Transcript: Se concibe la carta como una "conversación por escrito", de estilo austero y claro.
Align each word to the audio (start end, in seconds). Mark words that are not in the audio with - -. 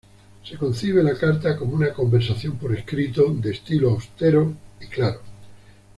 Se 0.43 0.57
concibe 0.57 1.03
la 1.03 1.13
carta 1.15 1.55
como 1.55 1.75
una 1.75 1.93
"conversación 1.93 2.57
por 2.57 2.73
escrito", 2.75 3.25
de 3.35 3.51
estilo 3.51 3.91
austero 3.91 4.51
y 4.81 4.87
claro. 4.87 5.21